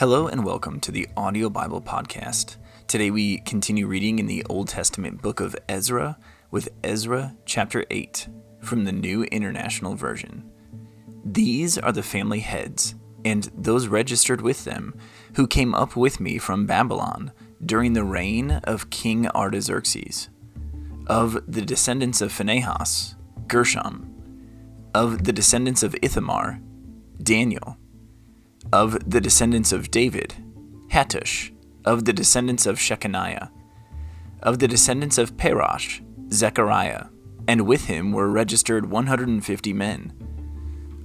Hello 0.00 0.28
and 0.28 0.46
welcome 0.46 0.80
to 0.80 0.90
the 0.90 1.06
Audio 1.14 1.50
Bible 1.50 1.82
Podcast. 1.82 2.56
Today 2.86 3.10
we 3.10 3.36
continue 3.40 3.86
reading 3.86 4.18
in 4.18 4.24
the 4.24 4.42
Old 4.48 4.66
Testament 4.66 5.20
book 5.20 5.40
of 5.40 5.54
Ezra 5.68 6.16
with 6.50 6.70
Ezra 6.82 7.36
chapter 7.44 7.84
8 7.90 8.26
from 8.62 8.84
the 8.86 8.92
New 8.92 9.24
International 9.24 9.94
Version. 9.94 10.50
These 11.22 11.76
are 11.76 11.92
the 11.92 12.02
family 12.02 12.40
heads 12.40 12.94
and 13.26 13.50
those 13.54 13.88
registered 13.88 14.40
with 14.40 14.64
them 14.64 14.94
who 15.34 15.46
came 15.46 15.74
up 15.74 15.96
with 15.96 16.18
me 16.18 16.38
from 16.38 16.64
Babylon 16.64 17.32
during 17.62 17.92
the 17.92 18.02
reign 18.02 18.52
of 18.64 18.88
King 18.88 19.28
Artaxerxes. 19.28 20.30
Of 21.08 21.42
the 21.46 21.60
descendants 21.60 22.22
of 22.22 22.32
Phinehas, 22.32 23.16
Gershom. 23.46 24.14
Of 24.94 25.24
the 25.24 25.32
descendants 25.34 25.82
of 25.82 25.94
Ithamar, 26.00 26.58
Daniel 27.22 27.76
of 28.72 29.10
the 29.10 29.20
descendants 29.20 29.72
of 29.72 29.90
David, 29.90 30.34
Hattush, 30.88 31.52
of 31.84 32.04
the 32.04 32.12
descendants 32.12 32.66
of 32.66 32.78
Shekaniah, 32.78 33.50
of 34.42 34.58
the 34.58 34.68
descendants 34.68 35.18
of 35.18 35.36
Parosh, 35.36 36.02
Zechariah, 36.32 37.06
and 37.48 37.66
with 37.66 37.86
him 37.86 38.12
were 38.12 38.28
registered 38.28 38.90
150 38.90 39.72
men. 39.72 40.12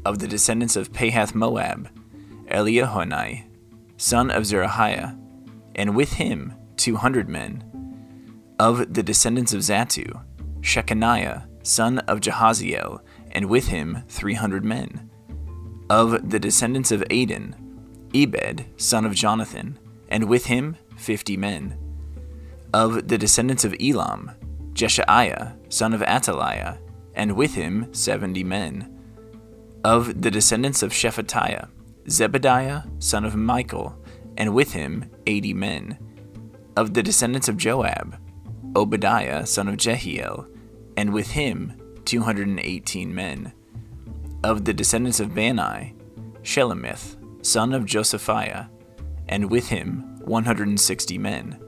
Of 0.06 0.20
the 0.20 0.28
descendants 0.28 0.76
of 0.76 0.92
Pahath 0.92 1.34
Moab, 1.34 1.90
Eliehoenai, 2.52 3.46
son 3.98 4.30
of 4.30 4.44
Zerahiah, 4.44 5.20
and 5.74 5.96
with 5.96 6.14
him 6.14 6.54
200 6.78 7.28
men. 7.28 7.64
Of 8.60 8.94
the 8.94 9.04
descendants 9.04 9.54
of 9.54 9.62
Zattu, 9.62 10.24
Shekaniah, 10.62 11.48
son 11.64 12.00
of 12.00 12.20
Jahaziel, 12.20 13.02
and 13.32 13.50
with 13.50 13.68
him 13.68 14.04
300 14.08 14.64
men 14.64 15.05
of 15.90 16.30
the 16.30 16.40
descendants 16.40 16.92
of 16.92 17.04
Adin, 17.04 17.56
Ebed, 18.14 18.66
son 18.78 19.06
of 19.06 19.14
Jonathan, 19.14 19.78
and 20.10 20.28
with 20.28 20.46
him 20.46 20.78
fifty 20.98 21.38
men. 21.38 21.78
Of 22.74 23.08
the 23.08 23.18
descendants 23.18 23.64
of 23.64 23.76
Elam, 23.80 24.32
Jeshaiah, 24.74 25.56
son 25.70 25.94
of 25.94 26.02
Athaliah, 26.02 26.78
and 27.14 27.36
with 27.36 27.54
him 27.54 27.94
seventy 27.94 28.44
men. 28.44 28.92
Of 29.84 30.22
the 30.22 30.32
descendants 30.32 30.82
of 30.82 30.92
Shephatiah, 30.92 31.70
Zebadiah, 32.08 33.04
son 33.04 33.26
of 33.26 33.36
Michael, 33.36 33.98
and 34.38 34.54
with 34.54 34.74
him 34.74 35.10
eighty 35.28 35.54
men. 35.54 35.98
Of 36.76 36.94
the 36.94 37.04
descendants 37.04 37.48
of 37.48 37.58
Joab, 37.58 38.18
Obadiah, 38.76 39.46
son 39.46 39.68
of 39.68 39.78
Jehiel, 39.78 40.48
and 40.98 41.14
with 41.14 41.32
him 41.32 41.74
two 42.04 42.22
hundred 42.22 42.48
and 42.48 42.60
eighteen 42.60 43.14
men 43.14 43.54
of 44.44 44.66
the 44.66 44.74
descendants 44.74 45.20
of 45.20 45.34
Bani, 45.34 45.96
Shelomith, 46.44 47.18
son 47.46 47.74
of 47.74 47.86
Josiphiah, 47.86 48.70
and 49.28 49.50
with 49.50 49.70
him 49.70 50.20
160 50.26 51.18
men. 51.18 51.60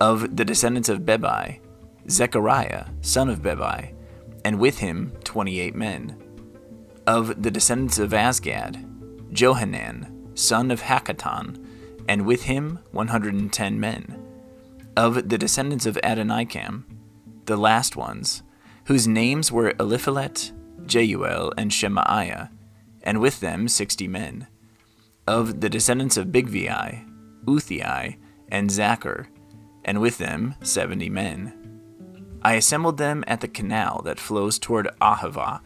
Of 0.00 0.36
the 0.36 0.44
descendants 0.44 0.88
of 0.88 1.00
Bebai, 1.00 1.60
Zechariah, 2.08 2.86
son 3.00 3.28
of 3.28 3.40
Bebai, 3.40 3.94
and 4.44 4.58
with 4.58 4.78
him 4.78 5.12
28 5.24 5.74
men. 5.74 6.20
Of 7.06 7.42
the 7.42 7.50
descendants 7.50 7.98
of 7.98 8.10
Azgad, 8.10 9.32
Johanan, 9.32 10.30
son 10.34 10.70
of 10.70 10.82
Hakkatan, 10.82 11.64
and 12.08 12.26
with 12.26 12.42
him 12.42 12.80
110 12.90 13.80
men. 13.80 14.18
Of 14.96 15.28
the 15.28 15.38
descendants 15.38 15.86
of 15.86 15.98
Adonikam, 16.02 16.84
the 17.46 17.56
last 17.56 17.96
ones, 17.96 18.42
whose 18.86 19.06
names 19.06 19.50
were 19.52 19.72
Eliphelet, 19.74 20.52
Jeuel, 20.86 21.52
and 21.56 21.72
Shemaiah, 21.72 22.50
and 23.02 23.20
with 23.20 23.40
them 23.40 23.68
sixty 23.68 24.08
men. 24.08 24.46
Of 25.26 25.60
the 25.60 25.70
descendants 25.70 26.16
of 26.16 26.28
Bigvai, 26.28 27.08
Uthai, 27.44 28.16
and 28.48 28.70
Zakkur, 28.70 29.26
and 29.84 30.00
with 30.00 30.18
them 30.18 30.54
seventy 30.62 31.08
men. 31.08 31.52
I 32.42 32.54
assembled 32.54 32.98
them 32.98 33.22
at 33.26 33.40
the 33.40 33.48
canal 33.48 34.02
that 34.02 34.18
flows 34.18 34.58
toward 34.58 34.90
Ahava, 35.00 35.60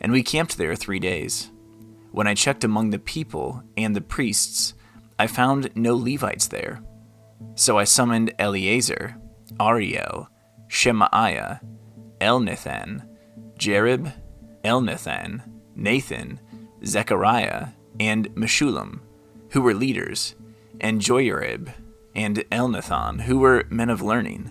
and 0.00 0.12
we 0.12 0.22
camped 0.22 0.58
there 0.58 0.74
three 0.74 0.98
days. 0.98 1.50
When 2.10 2.26
I 2.26 2.34
checked 2.34 2.64
among 2.64 2.90
the 2.90 2.98
people 2.98 3.62
and 3.76 3.94
the 3.94 4.00
priests, 4.00 4.74
I 5.18 5.26
found 5.26 5.70
no 5.74 5.94
Levites 5.94 6.48
there. 6.48 6.82
So 7.54 7.78
I 7.78 7.84
summoned 7.84 8.32
Eliezer, 8.38 9.16
Ariel, 9.60 10.28
Shemaiah, 10.68 11.60
Elnathan, 12.20 13.06
Jarib, 13.58 14.12
Elnathan, 14.66 15.42
Nathan, 15.76 16.40
Zechariah, 16.84 17.68
and 18.00 18.34
Meshullam, 18.34 18.98
who 19.50 19.62
were 19.62 19.74
leaders, 19.74 20.34
and 20.80 21.00
Joiarib 21.00 21.72
and 22.16 22.38
Elnathan, 22.50 23.22
who 23.22 23.38
were 23.38 23.64
men 23.70 23.88
of 23.88 24.02
learning, 24.02 24.50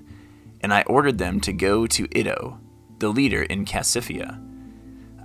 and 0.62 0.74
I 0.74 0.84
ordered 0.84 1.18
them 1.18 1.42
to 1.42 1.52
go 1.52 1.86
to 1.88 2.08
Iddo, 2.18 2.60
the 3.00 3.10
leader 3.10 3.44
in 3.44 3.66
Casiphia. 3.66 4.42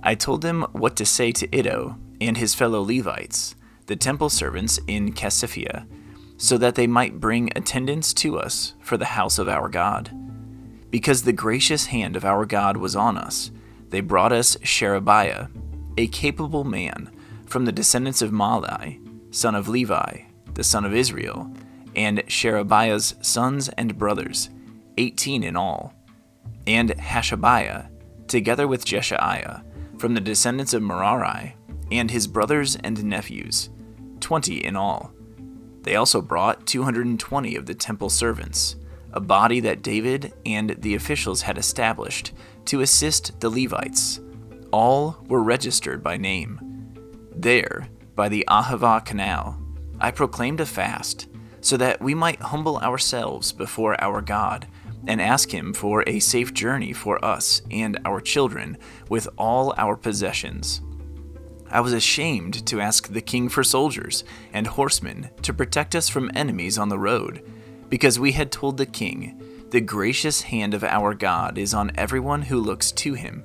I 0.03 0.13
told 0.15 0.41
them 0.41 0.63
what 0.73 0.97
to 0.97 1.05
say 1.05 1.31
to 1.31 1.57
Iddo 1.57 1.97
and 2.19 2.35
his 2.35 2.53
fellow 2.53 2.81
Levites, 2.81 3.55
the 3.85 3.95
temple 3.95 4.29
servants 4.29 4.77
in 4.87 5.13
Casiphia, 5.13 5.87
so 6.35 6.57
that 6.57 6.75
they 6.75 6.87
might 6.87 7.21
bring 7.21 7.49
attendants 7.55 8.13
to 8.15 8.37
us 8.37 8.73
for 8.81 8.97
the 8.97 9.05
house 9.05 9.39
of 9.39 9.47
our 9.47 9.69
God. 9.69 10.11
Because 10.89 11.23
the 11.23 11.31
gracious 11.31 11.85
hand 11.85 12.17
of 12.17 12.25
our 12.25 12.45
God 12.45 12.75
was 12.75 12.95
on 12.95 13.17
us, 13.17 13.51
they 13.91 14.01
brought 14.01 14.31
us 14.31 14.57
Sherebiah, 14.63 15.47
a 15.97 16.07
capable 16.07 16.63
man 16.63 17.11
from 17.45 17.65
the 17.65 17.71
descendants 17.71 18.21
of 18.21 18.31
Mahli, 18.31 18.99
son 19.33 19.53
of 19.53 19.67
Levi, 19.67 20.21
the 20.53 20.63
son 20.63 20.85
of 20.85 20.93
Israel, 20.93 21.53
and 21.95 22.23
Sherebiah's 22.27 23.15
sons 23.21 23.69
and 23.69 23.97
brothers, 23.97 24.49
eighteen 24.97 25.43
in 25.43 25.55
all, 25.55 25.93
and 26.65 26.91
Hashabiah, 26.91 27.89
together 28.27 28.67
with 28.67 28.85
Jeshaiah, 28.85 29.63
from 29.97 30.13
the 30.13 30.21
descendants 30.21 30.73
of 30.73 30.81
Merari, 30.81 31.55
and 31.91 32.09
his 32.09 32.27
brothers 32.27 32.77
and 32.77 33.03
nephews, 33.03 33.69
twenty 34.21 34.63
in 34.63 34.75
all. 34.75 35.11
They 35.83 35.95
also 35.95 36.21
brought 36.21 36.67
220 36.67 37.55
of 37.55 37.65
the 37.65 37.73
temple 37.73 38.09
servants, 38.09 38.75
a 39.13 39.19
body 39.19 39.59
that 39.61 39.81
David 39.81 40.33
and 40.45 40.71
the 40.79 40.95
officials 40.95 41.41
had 41.41 41.57
established 41.57 42.31
to 42.65 42.81
assist 42.81 43.39
the 43.39 43.49
Levites. 43.49 44.19
All 44.71 45.17
were 45.27 45.43
registered 45.43 46.03
by 46.03 46.17
name. 46.17 46.59
There, 47.35 47.87
by 48.15 48.29
the 48.29 48.45
Ahava 48.47 49.03
Canal, 49.03 49.59
I 49.99 50.11
proclaimed 50.11 50.61
a 50.61 50.65
fast, 50.65 51.27
so 51.59 51.77
that 51.77 52.01
we 52.01 52.15
might 52.15 52.41
humble 52.41 52.77
ourselves 52.77 53.51
before 53.51 54.01
our 54.01 54.21
God 54.21 54.67
and 55.07 55.21
ask 55.21 55.51
Him 55.51 55.73
for 55.73 56.03
a 56.07 56.19
safe 56.19 56.53
journey 56.53 56.93
for 56.93 57.23
us 57.23 57.61
and 57.71 57.99
our 58.05 58.21
children 58.21 58.77
with 59.09 59.27
all 59.37 59.73
our 59.77 59.95
possessions. 59.95 60.81
I 61.69 61.81
was 61.81 61.93
ashamed 61.93 62.65
to 62.67 62.81
ask 62.81 63.07
the 63.07 63.21
king 63.21 63.47
for 63.47 63.63
soldiers 63.63 64.23
and 64.51 64.67
horsemen 64.67 65.29
to 65.43 65.53
protect 65.53 65.95
us 65.95 66.09
from 66.09 66.29
enemies 66.35 66.77
on 66.77 66.89
the 66.89 66.99
road, 66.99 67.43
because 67.91 68.17
we 68.17 68.31
had 68.31 68.51
told 68.51 68.77
the 68.77 68.85
king 68.85 69.37
the 69.69 69.81
gracious 69.81 70.41
hand 70.43 70.73
of 70.73 70.83
our 70.83 71.13
God 71.13 71.57
is 71.57 71.73
on 71.73 71.91
everyone 71.95 72.41
who 72.41 72.59
looks 72.59 72.91
to 72.93 73.13
him, 73.13 73.43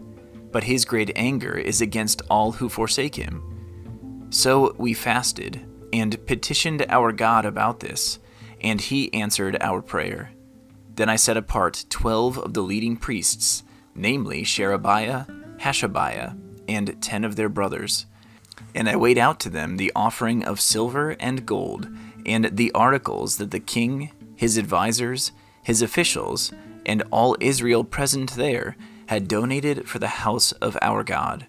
but 0.51 0.65
his 0.65 0.84
great 0.84 1.11
anger 1.15 1.59
is 1.59 1.81
against 1.81 2.23
all 2.31 2.53
who 2.53 2.69
forsake 2.69 3.17
him. 3.17 4.29
So 4.31 4.75
we 4.79 4.95
fasted 4.95 5.67
and 5.93 6.25
petitioned 6.27 6.87
our 6.89 7.12
God 7.12 7.45
about 7.45 7.81
this, 7.81 8.19
and 8.61 8.81
he 8.81 9.12
answered 9.12 9.57
our 9.61 9.83
prayer. 9.83 10.31
Then 10.95 11.09
I 11.09 11.17
set 11.17 11.37
apart 11.37 11.84
twelve 11.91 12.39
of 12.39 12.55
the 12.55 12.63
leading 12.63 12.97
priests, 12.97 13.63
namely 13.95 14.43
Sherebiah, 14.45 15.27
Hashabiah, 15.59 16.39
and 16.69 17.01
ten 17.03 17.25
of 17.25 17.37
their 17.37 17.49
brothers. 17.49 18.07
And 18.75 18.89
I 18.89 18.97
weighed 18.97 19.19
out 19.19 19.41
to 19.41 19.51
them 19.51 19.77
the 19.77 19.93
offering 19.95 20.45
of 20.45 20.60
silver 20.60 21.10
and 21.21 21.47
gold, 21.47 21.89
and 22.25 22.47
the 22.47 22.72
articles 22.72 23.37
that 23.37 23.53
the 23.53 23.60
king, 23.60 24.10
his 24.36 24.59
advisers, 24.59 25.33
his 25.62 25.83
officials, 25.83 26.53
and 26.84 27.03
all 27.10 27.36
Israel 27.41 27.83
present 27.83 28.33
there 28.33 28.77
had 29.09 29.28
donated 29.28 29.88
for 29.88 29.98
the 29.98 30.06
house 30.09 30.53
of 30.53 30.77
our 30.83 31.03
God. 31.03 31.47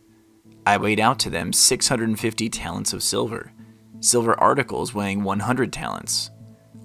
I 0.66 0.78
weighed 0.78 1.00
out 1.00 1.20
to 1.20 1.30
them 1.30 1.54
650 1.54 2.50
talents 2.50 2.94
of 2.94 3.04
silver, 3.04 3.52
silver 4.00 4.40
articles 4.40 4.94
weighing 4.94 5.24
100 5.24 5.72
talents, 5.72 6.32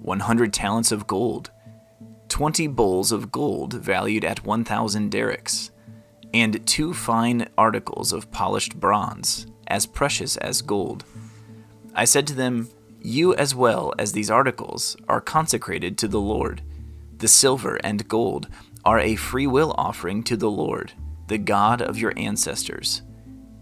100 0.01 0.53
talents 0.53 0.91
of 0.91 1.07
gold, 1.07 1.51
20 2.29 2.67
bowls 2.67 3.11
of 3.11 3.31
gold 3.31 3.73
valued 3.73 4.25
at 4.25 4.45
1,000 4.45 5.11
darics, 5.11 5.71
and 6.33 6.65
two 6.65 6.93
fine 6.93 7.47
articles 7.57 8.11
of 8.11 8.31
polished 8.31 8.79
bronze, 8.79 9.45
as 9.67 9.85
precious 9.85 10.37
as 10.37 10.61
gold. 10.61 11.05
I 11.93 12.05
said 12.05 12.25
to 12.27 12.33
them, 12.33 12.69
You 13.03 13.35
as 13.35 13.53
well 13.53 13.93
as 13.99 14.13
these 14.13 14.31
articles 14.31 14.97
are 15.07 15.21
consecrated 15.21 15.97
to 15.99 16.07
the 16.07 16.21
Lord 16.21 16.63
the 17.23 17.29
silver 17.29 17.79
and 17.85 18.05
gold 18.09 18.49
are 18.83 18.99
a 18.99 19.15
free 19.15 19.47
will 19.47 19.73
offering 19.77 20.23
to 20.23 20.35
the 20.35 20.51
Lord, 20.51 20.91
the 21.27 21.37
God 21.37 21.81
of 21.81 21.97
your 21.97 22.11
ancestors. 22.17 23.01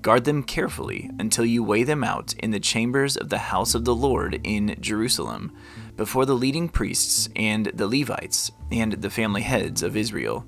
Guard 0.01 0.23
them 0.23 0.41
carefully 0.41 1.11
until 1.19 1.45
you 1.45 1.63
weigh 1.63 1.83
them 1.83 2.03
out 2.03 2.33
in 2.39 2.49
the 2.49 2.59
chambers 2.59 3.17
of 3.17 3.29
the 3.29 3.37
house 3.37 3.75
of 3.75 3.85
the 3.85 3.93
Lord 3.93 4.41
in 4.43 4.75
Jerusalem, 4.79 5.51
before 5.95 6.25
the 6.25 6.33
leading 6.33 6.69
priests 6.69 7.29
and 7.35 7.67
the 7.67 7.87
Levites 7.87 8.51
and 8.71 8.93
the 8.93 9.11
family 9.11 9.43
heads 9.43 9.83
of 9.83 9.95
Israel. 9.95 10.43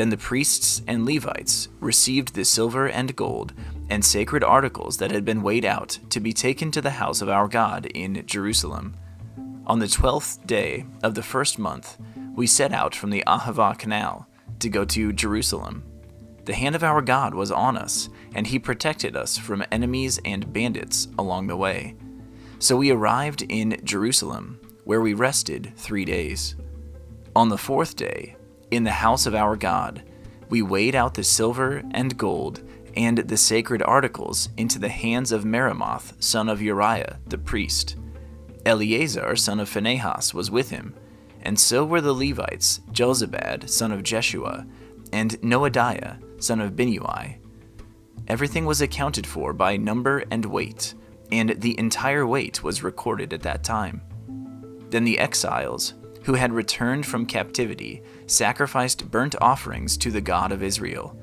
Then 0.00 0.08
the 0.08 0.16
priests 0.16 0.80
and 0.86 1.04
Levites 1.04 1.68
received 1.78 2.32
the 2.32 2.46
silver 2.46 2.88
and 2.88 3.14
gold 3.14 3.52
and 3.90 4.02
sacred 4.02 4.42
articles 4.42 4.96
that 4.96 5.10
had 5.10 5.26
been 5.26 5.42
weighed 5.42 5.66
out 5.66 5.98
to 6.08 6.20
be 6.20 6.32
taken 6.32 6.70
to 6.70 6.80
the 6.80 6.92
house 6.92 7.20
of 7.20 7.28
our 7.28 7.46
God 7.46 7.84
in 7.84 8.24
Jerusalem. 8.24 8.96
On 9.66 9.78
the 9.78 9.86
twelfth 9.86 10.46
day 10.46 10.86
of 11.02 11.14
the 11.14 11.22
first 11.22 11.58
month, 11.58 11.98
we 12.34 12.46
set 12.46 12.72
out 12.72 12.94
from 12.94 13.10
the 13.10 13.22
Ahava 13.26 13.76
Canal 13.78 14.26
to 14.60 14.70
go 14.70 14.86
to 14.86 15.12
Jerusalem. 15.12 15.82
The 16.46 16.54
hand 16.54 16.76
of 16.76 16.82
our 16.82 17.02
God 17.02 17.34
was 17.34 17.52
on 17.52 17.76
us, 17.76 18.08
and 18.34 18.46
he 18.46 18.58
protected 18.58 19.14
us 19.14 19.36
from 19.36 19.62
enemies 19.70 20.18
and 20.24 20.50
bandits 20.50 21.08
along 21.18 21.48
the 21.48 21.58
way. 21.58 21.94
So 22.58 22.74
we 22.74 22.90
arrived 22.90 23.42
in 23.50 23.78
Jerusalem, 23.84 24.60
where 24.84 25.02
we 25.02 25.12
rested 25.12 25.74
three 25.76 26.06
days. 26.06 26.56
On 27.36 27.50
the 27.50 27.58
fourth 27.58 27.96
day, 27.96 28.36
in 28.70 28.84
the 28.84 28.90
house 28.90 29.26
of 29.26 29.34
our 29.34 29.56
God, 29.56 30.02
we 30.48 30.62
weighed 30.62 30.94
out 30.94 31.14
the 31.14 31.24
silver 31.24 31.82
and 31.92 32.16
gold 32.16 32.62
and 32.96 33.18
the 33.18 33.36
sacred 33.36 33.82
articles 33.82 34.48
into 34.56 34.78
the 34.78 34.88
hands 34.88 35.32
of 35.32 35.44
Meremoth, 35.44 36.14
son 36.22 36.48
of 36.48 36.60
Uriah, 36.60 37.18
the 37.26 37.38
priest. 37.38 37.96
Eleazar, 38.66 39.36
son 39.36 39.60
of 39.60 39.68
Phinehas, 39.68 40.34
was 40.34 40.50
with 40.50 40.70
him, 40.70 40.94
and 41.42 41.58
so 41.58 41.84
were 41.84 42.00
the 42.00 42.12
Levites, 42.12 42.80
Jozabad, 42.92 43.68
son 43.70 43.92
of 43.92 44.02
Jeshua, 44.02 44.66
and 45.12 45.40
Noadiah, 45.40 46.18
son 46.42 46.60
of 46.60 46.72
Binnui. 46.72 47.36
Everything 48.28 48.66
was 48.66 48.80
accounted 48.80 49.26
for 49.26 49.52
by 49.52 49.76
number 49.76 50.24
and 50.30 50.44
weight, 50.44 50.94
and 51.32 51.50
the 51.60 51.78
entire 51.78 52.26
weight 52.26 52.62
was 52.62 52.82
recorded 52.82 53.32
at 53.32 53.42
that 53.42 53.64
time. 53.64 54.02
Then 54.90 55.04
the 55.04 55.18
exiles, 55.18 55.94
who 56.24 56.34
had 56.34 56.52
returned 56.52 57.06
from 57.06 57.26
captivity, 57.26 58.02
sacrificed 58.26 59.10
burnt 59.10 59.34
offerings 59.40 59.96
to 59.98 60.10
the 60.10 60.20
God 60.20 60.52
of 60.52 60.62
Israel 60.62 61.16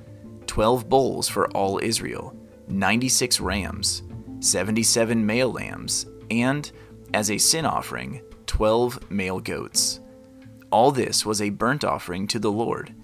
twelve 0.46 0.90
bulls 0.90 1.28
for 1.28 1.50
all 1.52 1.80
Israel, 1.84 2.36
ninety 2.68 3.10
six 3.10 3.40
rams, 3.40 4.04
seventy 4.40 4.84
seven 4.84 5.26
male 5.26 5.52
lambs, 5.52 6.06
and, 6.32 6.72
as 7.14 7.30
a 7.30 7.38
sin 7.38 7.66
offering, 7.66 8.22
twelve 8.46 9.12
male 9.12 9.40
goats. 9.40 10.00
All 10.72 10.92
this 10.92 11.26
was 11.26 11.42
a 11.42 11.50
burnt 11.50 11.84
offering 11.84 12.28
to 12.28 12.40
the 12.40 12.52
Lord 12.52 12.96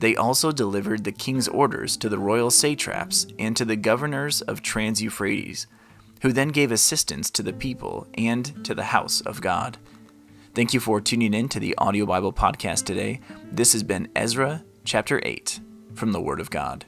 they 0.00 0.16
also 0.16 0.50
delivered 0.50 1.04
the 1.04 1.12
king's 1.12 1.46
orders 1.46 1.96
to 1.98 2.08
the 2.08 2.18
royal 2.18 2.50
satraps 2.50 3.26
and 3.38 3.54
to 3.56 3.66
the 3.66 3.76
governors 3.76 4.40
of 4.42 4.62
Trans 4.62 5.02
Euphrates, 5.02 5.66
who 6.22 6.32
then 6.32 6.48
gave 6.48 6.72
assistance 6.72 7.30
to 7.30 7.42
the 7.42 7.52
people 7.52 8.06
and 8.14 8.64
to 8.64 8.74
the 8.74 8.84
house 8.84 9.20
of 9.20 9.42
God. 9.42 9.76
Thank 10.52 10.74
you 10.74 10.80
for 10.80 11.00
tuning 11.00 11.32
in 11.32 11.48
to 11.50 11.60
the 11.60 11.76
Audio 11.78 12.06
Bible 12.06 12.32
Podcast 12.32 12.84
today. 12.84 13.20
This 13.52 13.72
has 13.72 13.84
been 13.84 14.08
Ezra 14.16 14.64
chapter 14.84 15.20
8 15.24 15.60
from 15.94 16.10
the 16.10 16.20
Word 16.20 16.40
of 16.40 16.50
God. 16.50 16.86